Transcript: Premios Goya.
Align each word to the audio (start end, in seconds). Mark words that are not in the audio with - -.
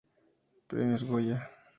Premios 0.67 1.03
Goya. 1.05 1.37